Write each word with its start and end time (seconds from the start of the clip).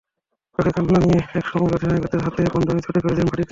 চোখে 0.59 0.71
কান্না 0.75 0.99
নিয়ে 1.01 1.19
একসময় 1.39 1.73
অধিনায়কের 1.75 2.21
হাতের 2.25 2.47
বন্ধনী 2.53 2.79
ছুড়ে 2.85 2.99
ফেলে 3.01 3.15
দিলেন 3.15 3.27
মাটিতে। 3.27 3.49